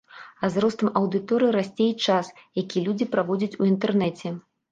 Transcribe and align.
А 0.45 0.47
з 0.53 0.61
ростам 0.63 0.89
аўдыторыі 1.01 1.51
расце 1.57 1.85
і 1.89 1.95
час, 2.07 2.31
які 2.61 2.83
людзі 2.87 3.09
праводзяць 3.13 3.57
у 3.65 3.71
інтэрнэце. 3.71 4.27